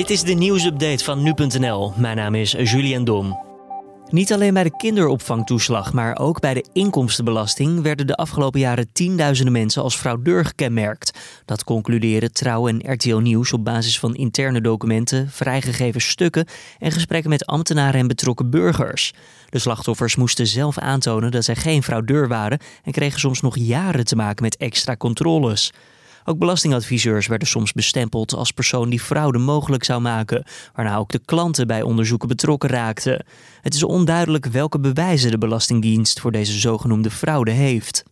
Dit 0.00 0.10
is 0.10 0.22
de 0.22 0.32
nieuwsupdate 0.32 1.04
van 1.04 1.22
nu.nl. 1.22 1.92
Mijn 1.96 2.16
naam 2.16 2.34
is 2.34 2.50
Julian 2.52 3.04
Dom. 3.04 3.38
Niet 4.08 4.32
alleen 4.32 4.54
bij 4.54 4.62
de 4.62 4.76
kinderopvangtoeslag, 4.76 5.92
maar 5.92 6.18
ook 6.18 6.40
bij 6.40 6.54
de 6.54 6.64
inkomstenbelasting 6.72 7.82
werden 7.82 8.06
de 8.06 8.14
afgelopen 8.14 8.60
jaren 8.60 8.92
tienduizenden 8.92 9.52
mensen 9.52 9.82
als 9.82 9.96
fraudeur 9.96 10.44
gekenmerkt. 10.44 11.18
Dat 11.44 11.64
concluderen 11.64 12.32
Trouw 12.32 12.68
en 12.68 12.92
RTL 12.92 13.16
Nieuws 13.16 13.52
op 13.52 13.64
basis 13.64 13.98
van 13.98 14.14
interne 14.14 14.60
documenten, 14.60 15.30
vrijgegeven 15.30 16.00
stukken 16.00 16.46
en 16.78 16.92
gesprekken 16.92 17.30
met 17.30 17.46
ambtenaren 17.46 18.00
en 18.00 18.08
betrokken 18.08 18.50
burgers. 18.50 19.12
De 19.48 19.58
slachtoffers 19.58 20.16
moesten 20.16 20.46
zelf 20.46 20.78
aantonen 20.78 21.30
dat 21.30 21.44
zij 21.44 21.56
geen 21.56 21.82
fraudeur 21.82 22.28
waren 22.28 22.60
en 22.84 22.92
kregen 22.92 23.20
soms 23.20 23.40
nog 23.40 23.56
jaren 23.58 24.04
te 24.04 24.16
maken 24.16 24.42
met 24.42 24.56
extra 24.56 24.96
controles. 24.96 25.72
Ook 26.24 26.38
belastingadviseurs 26.38 27.26
werden 27.26 27.48
soms 27.48 27.72
bestempeld 27.72 28.34
als 28.34 28.50
persoon 28.50 28.90
die 28.90 29.00
fraude 29.00 29.38
mogelijk 29.38 29.84
zou 29.84 30.00
maken, 30.00 30.44
waarna 30.74 30.96
ook 30.96 31.10
de 31.10 31.20
klanten 31.24 31.66
bij 31.66 31.82
onderzoeken 31.82 32.28
betrokken 32.28 32.68
raakten. 32.68 33.24
Het 33.60 33.74
is 33.74 33.82
onduidelijk 33.82 34.46
welke 34.46 34.80
bewijzen 34.80 35.30
de 35.30 35.38
Belastingdienst 35.38 36.20
voor 36.20 36.32
deze 36.32 36.58
zogenoemde 36.58 37.10
fraude 37.10 37.50
heeft. 37.50 38.02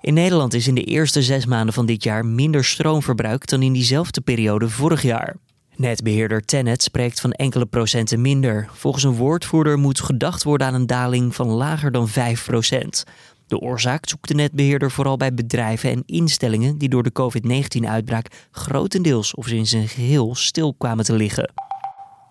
In 0.00 0.14
Nederland 0.14 0.54
is 0.54 0.68
in 0.68 0.74
de 0.74 0.84
eerste 0.84 1.22
zes 1.22 1.46
maanden 1.46 1.74
van 1.74 1.86
dit 1.86 2.02
jaar 2.02 2.26
minder 2.26 2.64
stroom 2.64 3.02
verbruikt 3.02 3.50
dan 3.50 3.62
in 3.62 3.72
diezelfde 3.72 4.20
periode 4.20 4.68
vorig 4.68 5.02
jaar. 5.02 5.36
Netbeheerder 5.76 6.44
Tennet 6.44 6.82
spreekt 6.82 7.20
van 7.20 7.32
enkele 7.32 7.66
procenten 7.66 8.20
minder. 8.20 8.68
Volgens 8.72 9.04
een 9.04 9.14
woordvoerder 9.14 9.78
moet 9.78 10.00
gedacht 10.00 10.42
worden 10.42 10.66
aan 10.66 10.74
een 10.74 10.86
daling 10.86 11.34
van 11.34 11.48
lager 11.48 11.92
dan 11.92 12.08
5 12.08 12.44
procent. 12.44 13.04
De 13.48 13.58
oorzaak 13.58 14.08
zoekt 14.08 14.28
de 14.28 14.34
netbeheerder 14.34 14.90
vooral 14.90 15.16
bij 15.16 15.34
bedrijven 15.34 15.90
en 15.90 16.02
instellingen 16.06 16.78
die 16.78 16.88
door 16.88 17.02
de 17.02 17.12
COVID-19-uitbraak 17.12 18.26
grotendeels 18.50 19.34
of 19.34 19.48
in 19.48 19.66
zijn 19.66 19.88
geheel 19.88 20.34
stil 20.34 20.74
kwamen 20.74 21.04
te 21.04 21.14
liggen. 21.14 21.52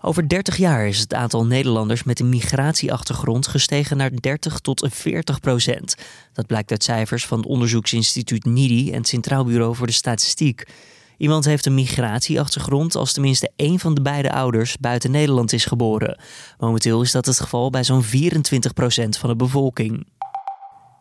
Over 0.01 0.29
30 0.29 0.57
jaar 0.57 0.87
is 0.87 0.99
het 0.99 1.13
aantal 1.13 1.45
Nederlanders 1.45 2.03
met 2.03 2.19
een 2.19 2.29
migratieachtergrond 2.29 3.47
gestegen 3.47 3.97
naar 3.97 4.11
30 4.19 4.59
tot 4.59 4.87
40 4.91 5.39
procent. 5.39 5.95
Dat 6.33 6.47
blijkt 6.47 6.71
uit 6.71 6.83
cijfers 6.83 7.25
van 7.25 7.37
het 7.37 7.47
onderzoeksinstituut 7.47 8.45
NIDI 8.45 8.91
en 8.91 8.97
het 8.97 9.07
Centraal 9.07 9.45
Bureau 9.45 9.75
voor 9.75 9.87
de 9.87 9.93
Statistiek. 9.93 10.67
Iemand 11.17 11.45
heeft 11.45 11.65
een 11.65 11.73
migratieachtergrond 11.73 12.95
als 12.95 13.13
tenminste 13.13 13.51
één 13.55 13.79
van 13.79 13.93
de 13.93 14.01
beide 14.01 14.31
ouders 14.31 14.77
buiten 14.77 15.11
Nederland 15.11 15.53
is 15.53 15.65
geboren. 15.65 16.19
Momenteel 16.57 17.01
is 17.01 17.11
dat 17.11 17.25
het 17.25 17.39
geval 17.39 17.69
bij 17.69 17.83
zo'n 17.83 18.03
24 18.03 18.73
procent 18.73 19.17
van 19.17 19.29
de 19.29 19.35
bevolking. 19.35 20.05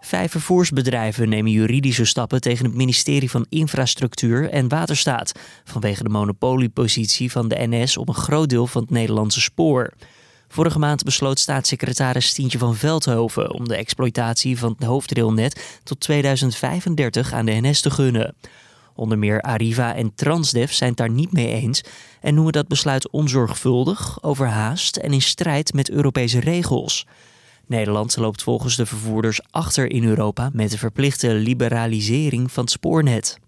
Vijf 0.06 0.30
vervoersbedrijven 0.30 1.28
nemen 1.28 1.50
juridische 1.50 2.04
stappen 2.04 2.40
tegen 2.40 2.64
het 2.64 2.74
ministerie 2.74 3.30
van 3.30 3.46
Infrastructuur 3.48 4.50
en 4.50 4.68
Waterstaat 4.68 5.32
vanwege 5.64 6.02
de 6.02 6.08
monopoliepositie 6.08 7.30
van 7.30 7.48
de 7.48 7.56
NS 7.58 7.96
op 7.96 8.08
een 8.08 8.14
groot 8.14 8.48
deel 8.48 8.66
van 8.66 8.82
het 8.82 8.90
Nederlandse 8.90 9.40
spoor. 9.40 9.92
Vorige 10.48 10.78
maand 10.78 11.02
besloot 11.02 11.38
staatssecretaris 11.38 12.26
Stientje 12.26 12.58
van 12.58 12.76
Veldhoven 12.76 13.52
om 13.52 13.68
de 13.68 13.76
exploitatie 13.76 14.58
van 14.58 14.74
het 14.78 14.86
hoofdrailnet 14.86 15.80
tot 15.82 16.00
2035 16.00 17.32
aan 17.32 17.46
de 17.46 17.58
NS 17.60 17.80
te 17.80 17.90
gunnen. 17.90 18.34
Onder 18.94 19.18
meer 19.18 19.40
Arriva 19.40 19.94
en 19.94 20.14
Transdev 20.14 20.70
zijn 20.70 20.88
het 20.88 20.98
daar 20.98 21.10
niet 21.10 21.32
mee 21.32 21.52
eens 21.52 21.80
en 22.20 22.34
noemen 22.34 22.52
dat 22.52 22.68
besluit 22.68 23.10
onzorgvuldig, 23.10 24.22
overhaast 24.22 24.96
en 24.96 25.12
in 25.12 25.22
strijd 25.22 25.72
met 25.72 25.90
Europese 25.90 26.40
regels. 26.40 27.06
Nederland 27.66 28.16
loopt 28.16 28.42
volgens 28.42 28.76
de 28.76 28.86
vervoerders 28.86 29.40
achter 29.50 29.90
in 29.90 30.04
Europa 30.04 30.50
met 30.52 30.70
de 30.70 30.78
verplichte 30.78 31.34
liberalisering 31.34 32.52
van 32.52 32.62
het 32.62 32.72
spoornet. 32.72 33.38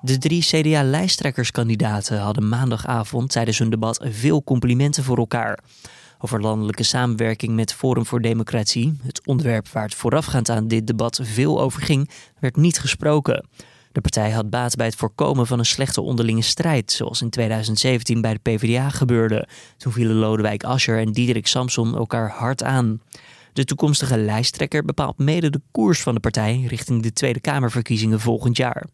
De 0.00 0.18
drie 0.18 0.42
CDA-lijsttrekkerskandidaten 0.42 2.18
hadden 2.18 2.48
maandagavond 2.48 3.30
tijdens 3.30 3.58
hun 3.58 3.70
debat 3.70 4.04
veel 4.10 4.44
complimenten 4.44 5.04
voor 5.04 5.18
elkaar. 5.18 5.58
Over 6.18 6.40
landelijke 6.40 6.82
samenwerking 6.82 7.54
met 7.54 7.74
Forum 7.74 8.06
voor 8.06 8.20
Democratie, 8.20 8.98
het 9.02 9.26
onderwerp 9.26 9.68
waar 9.68 9.82
het 9.82 9.94
voorafgaand 9.94 10.50
aan 10.50 10.68
dit 10.68 10.86
debat 10.86 11.20
veel 11.22 11.60
over 11.60 11.82
ging, 11.82 12.10
werd 12.38 12.56
niet 12.56 12.78
gesproken. 12.78 13.46
De 13.92 14.00
partij 14.00 14.30
had 14.30 14.50
baat 14.50 14.76
bij 14.76 14.86
het 14.86 14.96
voorkomen 14.96 15.46
van 15.46 15.58
een 15.58 15.66
slechte 15.66 16.00
onderlinge 16.00 16.42
strijd, 16.42 16.92
zoals 16.92 17.22
in 17.22 17.30
2017 17.30 18.20
bij 18.20 18.32
de 18.32 18.40
PvdA 18.42 18.88
gebeurde. 18.88 19.48
Toen 19.76 19.92
vielen 19.92 20.16
Lodewijk 20.16 20.64
Asscher 20.64 20.98
en 20.98 21.12
Diederik 21.12 21.46
Samson 21.46 21.96
elkaar 21.96 22.30
hard 22.30 22.62
aan. 22.62 23.00
De 23.58 23.64
toekomstige 23.64 24.18
lijsttrekker 24.18 24.84
bepaalt 24.84 25.18
mede 25.18 25.50
de 25.50 25.60
koers 25.70 26.02
van 26.02 26.14
de 26.14 26.20
partij 26.20 26.64
richting 26.68 27.02
de 27.02 27.12
Tweede 27.12 27.40
Kamerverkiezingen 27.40 28.20
volgend 28.20 28.56
jaar. 28.56 28.86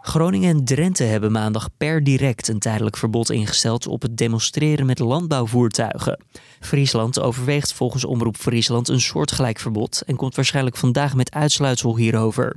Groningen 0.00 0.56
en 0.56 0.64
Drenthe 0.64 1.04
hebben 1.04 1.32
maandag 1.32 1.68
per 1.76 2.04
direct 2.04 2.48
een 2.48 2.58
tijdelijk 2.58 2.96
verbod 2.96 3.30
ingesteld 3.30 3.86
op 3.86 4.02
het 4.02 4.16
demonstreren 4.16 4.86
met 4.86 4.98
landbouwvoertuigen. 4.98 6.24
Friesland 6.60 7.20
overweegt 7.20 7.72
volgens 7.72 8.04
Omroep 8.04 8.36
Friesland 8.36 8.88
een 8.88 9.00
soortgelijk 9.00 9.58
verbod 9.58 10.02
en 10.06 10.16
komt 10.16 10.34
waarschijnlijk 10.34 10.76
vandaag 10.76 11.14
met 11.14 11.34
uitsluitsel 11.34 11.96
hierover. 11.96 12.56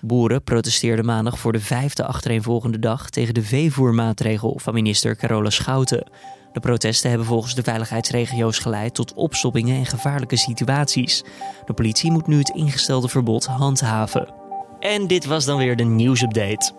Boeren 0.00 0.42
protesteerden 0.42 1.04
maandag 1.04 1.38
voor 1.38 1.52
de 1.52 1.60
vijfde 1.60 2.04
achtereenvolgende 2.06 2.78
dag 2.78 3.10
tegen 3.10 3.34
de 3.34 3.42
veevoermaatregel 3.42 4.58
van 4.62 4.74
minister 4.74 5.16
Carola 5.16 5.50
Schouten. 5.50 6.06
De 6.54 6.60
protesten 6.60 7.08
hebben 7.08 7.26
volgens 7.26 7.54
de 7.54 7.62
veiligheidsregio's 7.62 8.58
geleid 8.58 8.94
tot 8.94 9.14
opstoppingen 9.14 9.76
en 9.76 9.86
gevaarlijke 9.86 10.36
situaties. 10.36 11.24
De 11.64 11.72
politie 11.72 12.10
moet 12.10 12.26
nu 12.26 12.38
het 12.38 12.48
ingestelde 12.48 13.08
verbod 13.08 13.46
handhaven. 13.46 14.34
En 14.80 15.06
dit 15.06 15.24
was 15.24 15.44
dan 15.44 15.58
weer 15.58 15.76
de 15.76 15.84
nieuwsupdate. 15.84 16.72